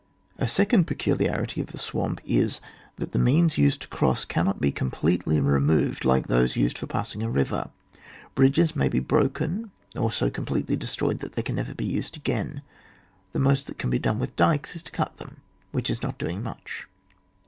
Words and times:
A 0.39 0.47
second 0.47 0.85
peculiarity 0.87 1.61
of 1.61 1.75
a 1.75 1.77
swamp 1.77 2.21
is, 2.25 2.59
that 2.95 3.11
the 3.11 3.19
means 3.19 3.59
used 3.59 3.81
to 3.83 3.87
cross 3.87 4.25
cannot 4.25 4.59
be 4.59 4.71
completely 4.71 5.39
removed 5.39 6.05
like 6.05 6.25
those 6.27 6.55
used 6.55 6.79
for 6.79 6.87
passing 6.87 7.21
a 7.21 7.29
river; 7.29 7.69
bridges 8.33 8.75
may 8.75 8.89
be 8.89 8.97
broken, 8.99 9.69
or 9.95 10.11
so 10.11 10.31
completely 10.31 10.75
destroyed 10.75 11.19
that 11.19 11.33
they 11.33 11.43
can 11.43 11.55
never 11.55 11.75
be 11.75 11.85
used 11.85 12.17
again; 12.17 12.63
the 13.31 13.39
most 13.39 13.67
that 13.67 13.77
can 13.77 13.91
be 13.91 13.99
done 13.99 14.17
with 14.17 14.35
dykes 14.35 14.75
is 14.75 14.81
to 14.81 14.91
cut 14.91 15.17
them, 15.17 15.41
which 15.71 15.87
is 15.87 16.01
not 16.01 16.17
doing 16.17 16.41
much. 16.41 16.87